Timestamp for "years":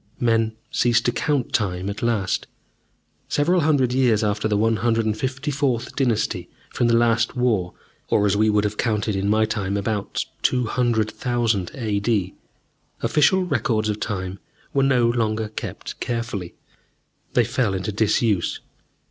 3.93-4.23